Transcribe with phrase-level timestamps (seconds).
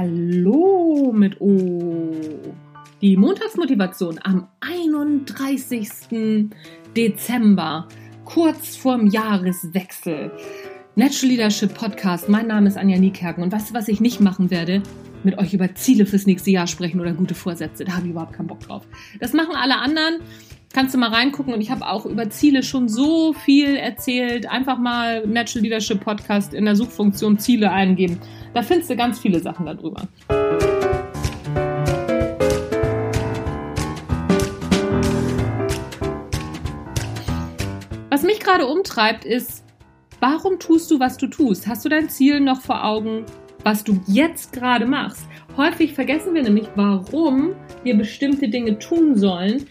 [0.00, 2.14] Hallo mit O.
[3.02, 6.46] Die Montagsmotivation am 31.
[6.96, 7.88] Dezember,
[8.24, 10.30] kurz vorm Jahreswechsel.
[10.94, 12.28] Natural Leadership Podcast.
[12.28, 14.84] Mein Name ist Anja Niekerken und weißt du, was ich nicht machen werde?
[15.24, 17.84] Mit euch über Ziele fürs nächste Jahr sprechen oder gute Vorsätze.
[17.84, 18.86] Da habe ich überhaupt keinen Bock drauf.
[19.20, 20.20] Das machen alle anderen
[20.72, 24.48] kannst du mal reingucken und ich habe auch über Ziele schon so viel erzählt.
[24.48, 28.20] Einfach mal Natural Leadership Podcast in der Suchfunktion Ziele eingeben.
[28.54, 30.02] Da findest du ganz viele Sachen darüber.
[38.10, 39.64] Was mich gerade umtreibt, ist,
[40.20, 41.66] warum tust du, was du tust?
[41.66, 43.24] Hast du dein Ziel noch vor Augen,
[43.64, 45.26] was du jetzt gerade machst?
[45.56, 49.66] Häufig vergessen wir nämlich, warum wir bestimmte Dinge tun sollen,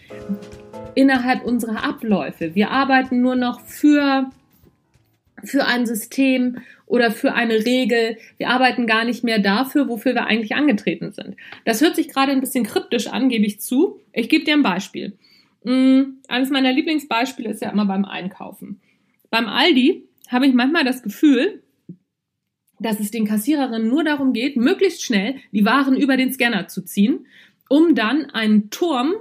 [0.94, 2.54] innerhalb unserer Abläufe.
[2.54, 4.30] Wir arbeiten nur noch für,
[5.44, 8.18] für ein System oder für eine Regel.
[8.36, 11.36] Wir arbeiten gar nicht mehr dafür, wofür wir eigentlich angetreten sind.
[11.64, 14.00] Das hört sich gerade ein bisschen kryptisch an, gebe ich zu.
[14.12, 15.16] Ich gebe dir ein Beispiel.
[15.64, 18.80] Mm, eines meiner Lieblingsbeispiele ist ja immer beim Einkaufen.
[19.30, 21.62] Beim Aldi habe ich manchmal das Gefühl,
[22.80, 26.82] dass es den Kassiererinnen nur darum geht, möglichst schnell die Waren über den Scanner zu
[26.82, 27.26] ziehen,
[27.68, 29.14] um dann einen Turm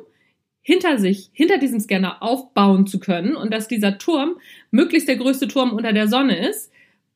[0.62, 4.38] hinter sich, hinter diesem Scanner aufbauen zu können und dass dieser Turm
[4.70, 6.72] möglichst der größte Turm unter der Sonne ist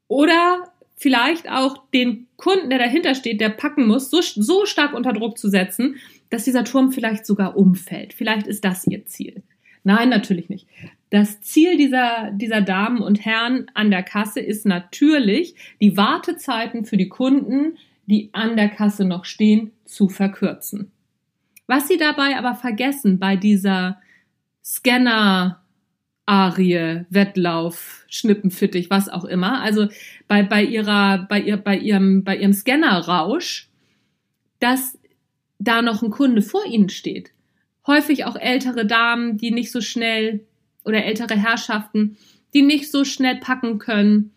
[0.08, 5.14] oder vielleicht auch den Kunden, der dahinter steht, der packen muss, so, so stark unter
[5.14, 5.96] Druck zu setzen,
[6.30, 8.14] dass dieser Turm vielleicht sogar umfällt.
[8.14, 9.44] Vielleicht ist das ihr Ziel.
[9.84, 10.68] Nein, natürlich nicht.
[11.12, 16.96] Das Ziel dieser, dieser Damen und Herren an der Kasse ist natürlich, die Wartezeiten für
[16.96, 20.90] die Kunden, die an der Kasse noch stehen, zu verkürzen.
[21.68, 24.00] Was sie dabei aber vergessen bei dieser
[24.64, 25.58] Scanner-Arie,
[27.10, 29.90] Wettlauf, Schnippenfittich, was auch immer, also
[30.30, 33.68] bei, bei ihrer, bei ihr, bei ihrem, bei ihrem Scanner-Rausch,
[34.60, 34.98] dass
[35.60, 37.32] da noch ein Kunde vor ihnen steht.
[37.86, 40.46] Häufig auch ältere Damen, die nicht so schnell
[40.86, 42.18] oder ältere Herrschaften,
[42.54, 44.32] die nicht so schnell packen können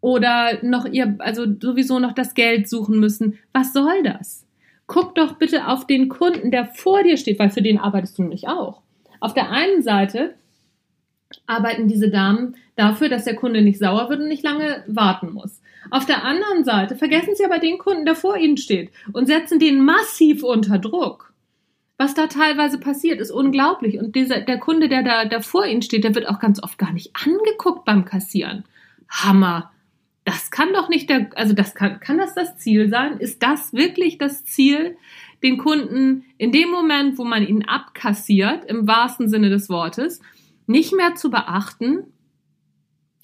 [0.00, 3.38] oder noch ihr, also sowieso noch das Geld suchen müssen.
[3.52, 4.44] Was soll das?
[4.86, 8.22] guck doch bitte auf den Kunden, der vor dir steht, weil für den arbeitest du
[8.22, 8.82] nämlich auch.
[9.20, 10.34] Auf der einen Seite
[11.46, 15.60] arbeiten diese Damen dafür, dass der Kunde nicht sauer wird und nicht lange warten muss.
[15.90, 19.58] Auf der anderen Seite vergessen sie aber den Kunden, der vor ihnen steht und setzen
[19.58, 21.33] den massiv unter Druck.
[21.96, 23.98] Was da teilweise passiert, ist unglaublich.
[23.98, 26.78] Und dieser, der Kunde, der da, da vor ihnen steht, der wird auch ganz oft
[26.78, 28.64] gar nicht angeguckt beim Kassieren.
[29.08, 29.70] Hammer
[30.24, 33.18] das kann doch nicht der, also das kann, kann das das Ziel sein?
[33.18, 34.96] Ist das wirklich das Ziel,
[35.42, 40.20] den Kunden in dem Moment, wo man ihn abkassiert, im wahrsten Sinne des Wortes,
[40.66, 42.04] nicht mehr zu beachten?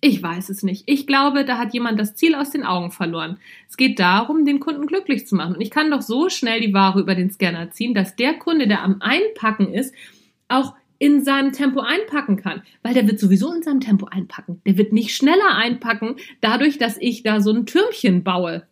[0.03, 0.85] Ich weiß es nicht.
[0.87, 3.37] Ich glaube, da hat jemand das Ziel aus den Augen verloren.
[3.69, 5.57] Es geht darum, den Kunden glücklich zu machen.
[5.57, 8.67] Und ich kann doch so schnell die Ware über den Scanner ziehen, dass der Kunde,
[8.67, 9.95] der am Einpacken ist,
[10.49, 14.61] auch in seinem Tempo einpacken kann, weil der wird sowieso in seinem Tempo einpacken.
[14.67, 18.67] Der wird nicht schneller einpacken, dadurch, dass ich da so ein Türmchen baue.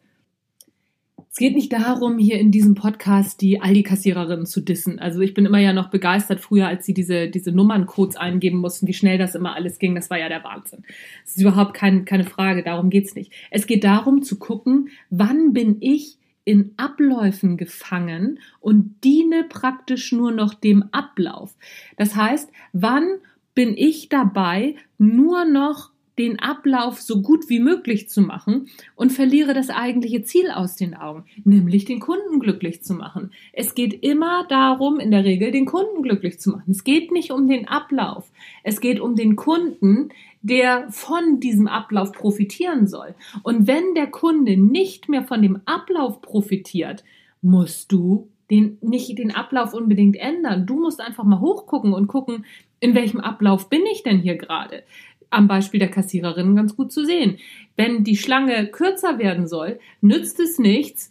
[1.38, 4.98] Es geht nicht darum, hier in diesem Podcast die Aldi-Kassiererinnen zu dissen.
[4.98, 8.88] Also ich bin immer ja noch begeistert, früher, als sie diese, diese Nummerncodes eingeben mussten,
[8.88, 9.94] wie schnell das immer alles ging.
[9.94, 10.82] Das war ja der Wahnsinn.
[11.22, 13.30] Das ist überhaupt kein, keine Frage, darum geht's nicht.
[13.52, 20.32] Es geht darum zu gucken, wann bin ich in Abläufen gefangen und diene praktisch nur
[20.32, 21.54] noch dem Ablauf.
[21.96, 23.06] Das heißt, wann
[23.54, 29.54] bin ich dabei, nur noch den Ablauf so gut wie möglich zu machen und verliere
[29.54, 33.30] das eigentliche Ziel aus den Augen, nämlich den Kunden glücklich zu machen.
[33.52, 36.70] Es geht immer darum, in der Regel den Kunden glücklich zu machen.
[36.70, 38.30] Es geht nicht um den Ablauf.
[38.64, 40.10] Es geht um den Kunden,
[40.42, 43.14] der von diesem Ablauf profitieren soll.
[43.42, 47.04] Und wenn der Kunde nicht mehr von dem Ablauf profitiert,
[47.42, 50.66] musst du den, nicht den Ablauf unbedingt ändern.
[50.66, 52.44] Du musst einfach mal hochgucken und gucken,
[52.80, 54.84] in welchem Ablauf bin ich denn hier gerade?
[55.30, 57.38] Am Beispiel der Kassiererin ganz gut zu sehen.
[57.76, 61.10] Wenn die Schlange kürzer werden soll, nützt es nichts,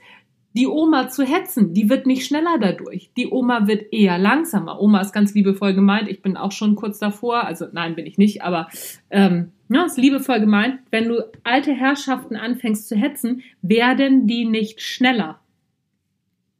[0.57, 1.73] die Oma zu hetzen.
[1.73, 3.11] Die wird nicht schneller dadurch.
[3.15, 4.81] Die Oma wird eher langsamer.
[4.81, 6.09] Oma ist ganz liebevoll gemeint.
[6.09, 7.45] Ich bin auch schon kurz davor.
[7.45, 8.67] Also nein, bin ich nicht, aber
[9.11, 10.79] ähm, ja, ist liebevoll gemeint.
[10.89, 15.39] Wenn du alte Herrschaften anfängst zu hetzen, werden die nicht schneller.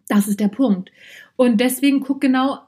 [0.08, 0.92] Das ist der Punkt.
[1.36, 2.60] Und deswegen guck genau,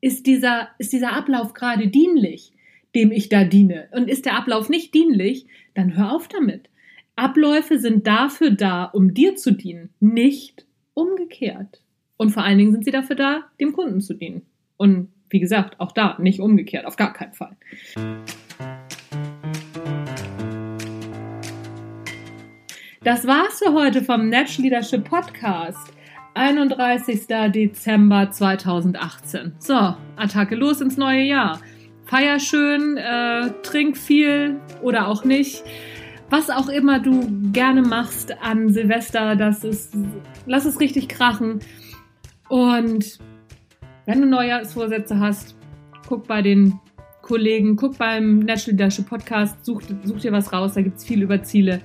[0.00, 2.52] ist dieser, ist dieser Ablauf gerade dienlich,
[2.94, 3.88] dem ich da diene?
[3.92, 6.68] Und ist der Ablauf nicht dienlich, dann hör auf damit.
[7.16, 11.82] Abläufe sind dafür da, um dir zu dienen, nicht umgekehrt.
[12.16, 14.42] Und vor allen Dingen sind sie dafür da, dem Kunden zu dienen.
[14.76, 17.56] Und wie gesagt, auch da nicht umgekehrt, auf gar keinen Fall.
[23.04, 25.92] Das war's für heute vom Natural Leadership Podcast.
[26.34, 27.26] 31.
[27.52, 29.54] Dezember 2018.
[29.58, 31.60] So, Attacke los ins neue Jahr.
[32.08, 35.62] Feier schön, äh, trink viel oder auch nicht.
[36.30, 39.94] Was auch immer du gerne machst an Silvester, das ist,
[40.46, 41.60] lass es richtig krachen.
[42.48, 43.18] Und
[44.06, 45.54] wenn du Neujahrsvorsätze hast,
[46.08, 46.80] guck bei den
[47.20, 51.22] Kollegen, guck beim Natural Leadership Podcast, such, such dir was raus, da gibt es viel
[51.22, 51.82] über Ziele.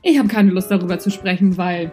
[0.00, 1.92] Ich habe keine Lust darüber zu sprechen, weil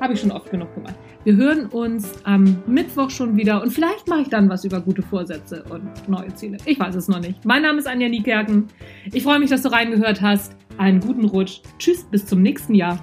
[0.00, 0.96] habe ich schon oft genug gemacht.
[1.24, 5.02] Wir hören uns am Mittwoch schon wieder und vielleicht mache ich dann was über gute
[5.02, 6.56] Vorsätze und neue Ziele.
[6.64, 7.44] Ich weiß es noch nicht.
[7.44, 8.66] Mein Name ist Anja Niekerken.
[9.12, 10.56] Ich freue mich, dass du reingehört hast.
[10.78, 11.60] Einen guten Rutsch.
[11.78, 12.98] Tschüss, bis zum nächsten Jahr.